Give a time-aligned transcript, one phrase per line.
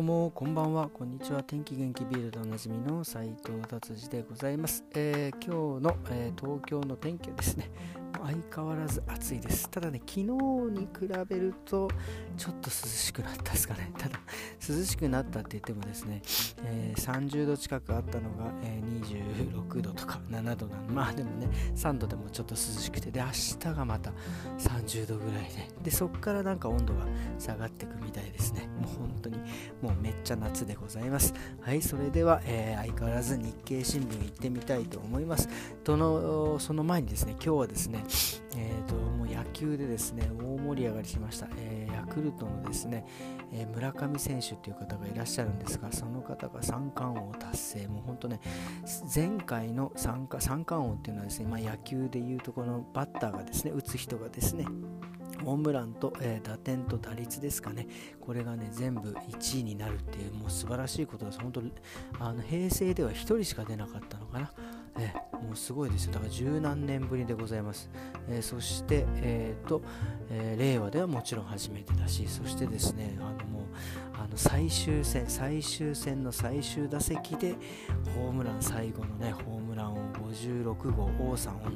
[0.00, 0.88] どうもこんばんは。
[0.88, 1.42] こんにちは。
[1.42, 7.70] 天気元気ビールでおなじみの斉藤達治でございます、えー、今日の、えー、東京の天気はですね
[8.14, 9.68] 相変わらず暑いです。
[9.68, 11.90] ただね昨日に比べると
[12.38, 13.92] ちょっと涼しくなったですかね。
[13.98, 14.18] ただ
[14.66, 16.22] 涼しくなったって言ってもですね、
[16.64, 18.80] えー、30度近くあったのが、え
[19.70, 24.12] 6度とか7度なんまあでもね3度でもちょっと涼しくてで明日がまた
[24.58, 27.06] 30度ぐらいででそっからなんか温度が
[27.38, 28.68] 下がってくみたいですね。
[28.80, 29.38] もう本当に
[29.80, 31.34] もうめっちゃ夏でございます。
[31.60, 35.48] はいそれでは、えー、相変わらず日経新聞行ってみたいと思います。
[35.84, 38.04] とのその前にですね今日はですね
[38.56, 38.94] えーと、
[39.44, 43.06] 野球でですね大盛り上がりしました、えー、ヤクルトのですね、
[43.52, 48.40] えー、村上選手という方がいらっしゃるんですがその方が三冠王達成もう本当ね
[49.14, 54.66] 前回の三三冠王っていうのはですね、まあ、野球でいうとこのバッターがですね打つ人がですね
[55.44, 57.86] ホームランと、えー、打点と打率ですかね、
[58.20, 61.40] これがね、全部1位になるっていう、もう素晴らしいことです。
[61.40, 61.62] 本当
[62.18, 64.52] あの平成では1人しか出なかったのかな。
[64.98, 66.12] えもうすごいですよ。
[66.12, 67.90] だから十何年ぶりでございます。
[68.28, 69.82] えー、そして、えーと
[70.30, 73.62] えー、令和ではもちろん初めてだし、そしてですね、あのもう
[74.14, 77.54] あの最終戦、最終戦の最終打席で
[78.14, 81.70] ホームラン、最後のね、ホームランを56号、王さんを塗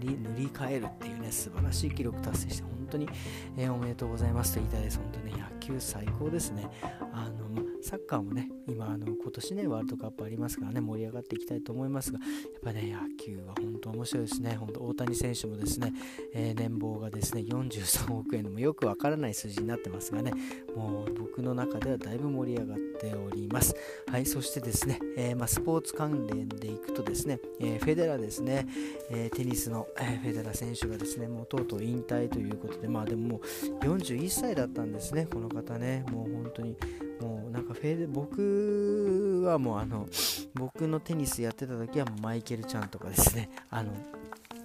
[0.00, 3.08] り塗り替えるっていうね、素晴らしい記録達成して、本当に、
[3.56, 4.98] えー、おめでとうございますと言いたいです。
[4.98, 6.68] 本当にね、野球最高ですね。
[7.12, 13.67] あのサッカーもね、今あの今年ね、ワールドカップありますからね、盛り上がっていきたいと思いますが、やっぱね、野球は本
[13.98, 14.54] 面白いですね。
[14.54, 15.92] 本当大谷選手もですね、
[16.32, 20.32] えー、年俸がですね、43億円でもよくわからない数字になってますがね、
[20.76, 23.74] もう僕の中ではだいぶ盛り上がっております。
[24.06, 28.68] はい、そしてですね、えー、まあ、スポーツ関連でいくとですね、えー、フェデラーですね、
[29.10, 36.76] えテニスの、えフェデラー選手がですね、もうとうとう引退ということで、まあでももう41歳だったんですね、この方ね、もう本当に
[37.20, 38.06] もうなんかフェーデ
[39.38, 40.08] 僕はもうあの
[40.54, 43.48] 僕のテニスやってた時はマイケルちゃんとかですね。
[43.70, 43.92] あの、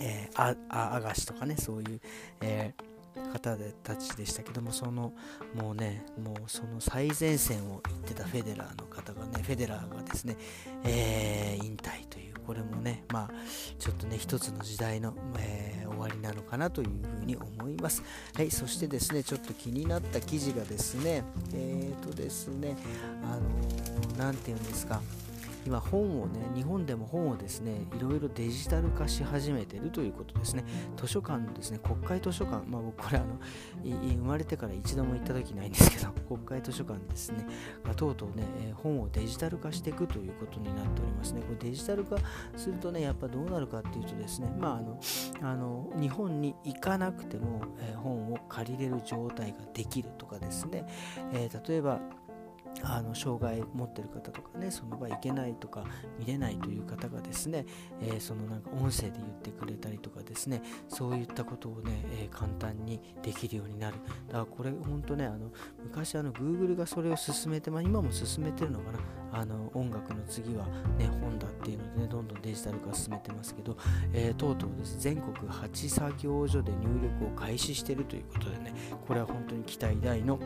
[0.00, 2.00] えー、あアガシとかねそういう、
[2.40, 5.12] えー、方たちでしたけどもその
[5.54, 10.36] もうねもうその最前線を行ってたフェデラーの方がねフェデラーがですね、
[10.82, 13.30] えー、引退というこれもねまあ
[13.78, 18.02] ちょっとね一つの時代の、えー、わりなのかなというふうに思います。
[18.34, 22.76] はいそしてですねちょっと気になった記事がですねえっ、ー、とですね
[23.24, 23.42] あの
[24.18, 25.00] 何、て言うんですか
[25.66, 30.64] 今本をね日本でも本をですねいろいろデジタル化し始めてるということですね。
[30.96, 32.64] 図書館ですね国会図書館。
[32.70, 33.38] まあ僕これあの
[33.82, 37.46] 生まれてから一度も行った時ないんですけど 国会図書館ですね
[37.82, 38.44] がとうとうね
[38.74, 41.40] 本をデジタル化していくということになっておりますね。
[41.42, 42.16] これデジタル化
[42.56, 45.00] するとねやっぱどうなるかっていうとですねまああの
[45.42, 50.86] あの日本に行かなくても、え本を借りれる状態ができるとかですね、
[51.32, 52.00] えー、例えば
[52.82, 55.84] あの障害持ってる方とかねその場行けないとか
[56.18, 57.66] 見れないという方がですね、
[58.00, 63.96] えー、そのなんか音声で言ってくれたりとかですねそういったことをね、えー、簡単にできるようになる。
[64.28, 65.50] だからこれ本当ねあの
[65.82, 68.98] 昔あの Google がそれを進めて、まあ、今も進めてるのかな。
[69.32, 70.66] あの音楽の次は
[70.96, 73.76] ね本だっていうのでねどんどんデジタル化進めてますけど、
[74.12, 74.98] えー、とうとうです。
[74.98, 78.74] 全国8作業所で入力を開始してるということでね
[79.06, 80.38] これは本当に期待大の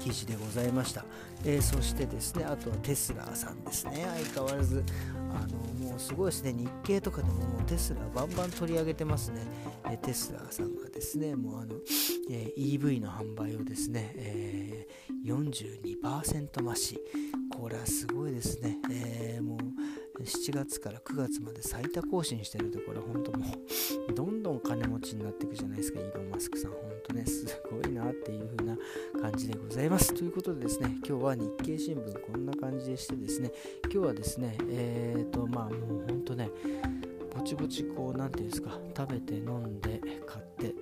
[0.00, 1.04] 記事でございました、
[1.44, 4.06] えー、そしてですねあとはテスラさんですね。
[4.32, 4.82] 相変わらず
[5.32, 6.52] あのもうすごいですね。
[6.52, 9.42] 日経とかでももうテスラバンバン取り上げてますね、
[9.84, 11.74] えー、テスラさんがですねもうあの、
[12.30, 16.98] えー、EV の販売をですね、えー、42%増し。
[17.60, 23.44] これはすごいですね、え、もう7月から9月まで最多更新してるところ、本当も
[24.08, 26.70] う、どんどん金持ちになっていくじゃないですか、イーロン・マスクさん。
[26.70, 27.44] 本当ね、す
[29.30, 30.12] 感じでございます。
[30.12, 33.52] ということでですね、今日は日経新聞こんな感じでしてですね、
[33.84, 36.50] 今日はですね、えーと、まあもうほんとね、
[37.32, 40.39] ぼちぼちこう何ていうんですか食べて飲んでか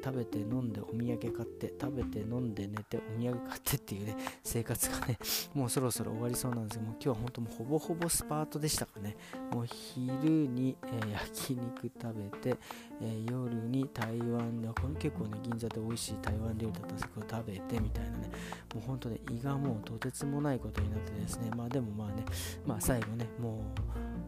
[0.09, 5.19] 食べて飲んでお土産買って食べて飲んで寝てお土産買ってっていうね 生活がね
[5.53, 9.17] もうそろそろ終わりそうなんですけども今日は本当もうほぼほぼスパートでしたかね。
[9.53, 12.59] もう昼に、えー、焼肉食べて、
[13.01, 18.31] えー、夜に台湾でこれ結構ね銀座で美味しい台湾料理だったんですけど食べてみたいなね。
[18.75, 21.51] もう本当ね胃がもうとてつもないことになってですね。
[21.55, 22.25] まあでもまあね
[22.67, 23.61] まあ最後ねも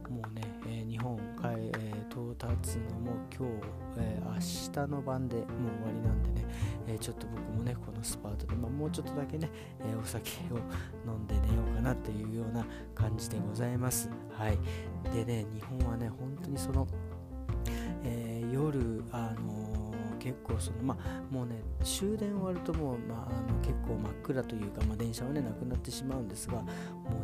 [0.08, 3.52] うもうね、えー、日本海、えー到達のもう今日、
[3.98, 4.09] えー、
[4.40, 5.56] 明日の晩でもう終わ
[5.92, 6.46] りなんでね、
[6.88, 9.50] えー、ちょっと僕もねこのスパートで、まあ、もうちょっとだけね、
[9.80, 10.56] えお酒を
[11.06, 12.64] 飲んで寝ようかなっていうような
[12.94, 14.08] 感じでございます。
[14.32, 14.58] はい。
[15.14, 16.86] でね日本はね本当にその、
[18.02, 26.64] え夜あの結構そのまあもうね終電終わるともう、まあ、あの結構真っ暗というか、まあ、電車はねなくなってしまうんですがも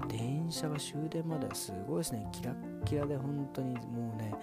[0.04, 2.26] う電車が終電まではすごいですね。
[2.32, 4.34] キラッキラで本当にもうね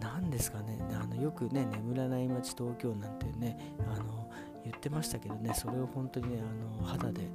[0.00, 0.78] 何ですかね。
[0.92, 4.30] あのよくね眠らない街東京なんてねあの
[4.64, 5.52] 言ってましたけどね。
[5.54, 7.28] それを本当にねあの肌で、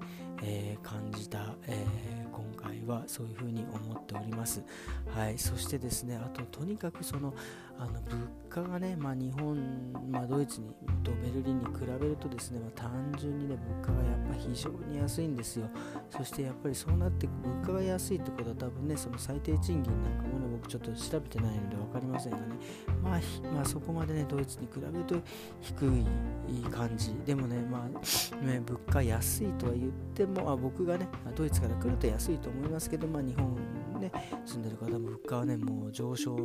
[0.43, 4.63] えー、感じた、えー、今回はそういうふうに思っております。
[5.15, 7.33] はい、そしてですねあととにかくその
[7.81, 9.57] あの物価がね、まあ、日本、
[10.11, 10.67] まあ、ドイツに
[11.01, 15.69] とベルリンに比べるとですね、まあ、単純にね物価がやっぱ非常に安いんですよ。
[16.09, 22.43] そしてやっぱりそうなって物価が安いってことは多分ねその最低賃金なんかもね僕ちょっと調べてないので分かりませんがね、
[23.01, 23.19] まあ、
[23.55, 25.15] まあ、そこまでねドイツに比べると
[25.61, 33.55] 低い感じでもね,、まあ、ね物価安いとは言ってもあ僕がねドイツから来ると安いと思いますけど、まあ、日本
[33.99, 34.11] ね、
[34.45, 36.37] 住んでる方も物価はね、もう上昇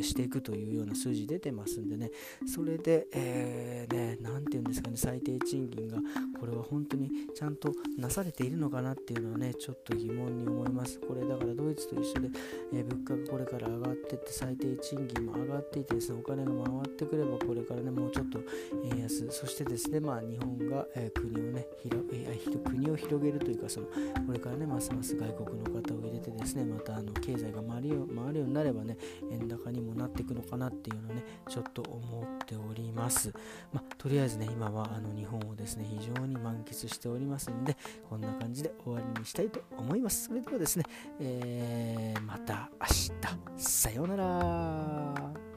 [0.00, 2.10] していくというような数字出てますんでね、
[2.46, 5.98] それで、えー、ね、なていうんですかね、最低賃金が、
[6.38, 10.98] これは本当にちゃんとなされているのかなっていうのはね、ちょっと疑問に思います。
[11.00, 12.30] これだからドイツと一緒で、
[12.72, 18.40] えー、物価がこれから上がってって、最低賃金も上がっていてですね、お金が回ってくれば、これからね、もうちょっと
[18.84, 26.01] 円安、そしてですね、まあ、日本が、えー、国をね、広えー、国を広げるというか、そのこれからね、ますます外国の方を
[26.42, 28.96] ですね、またあの経済が回るよ回るようになればね
[29.30, 33.32] 円高にもなっていくのかなっていうのをねちょっと思っております、
[33.72, 37.76] まあ、とりあえずね今はあの日本をですね非常に満喫しておりますんで
[38.08, 40.28] こんな感じで終わりにしたいと思います。
[40.28, 40.84] それではですね、
[41.20, 43.12] えー、また明日。
[43.56, 45.51] さようなら。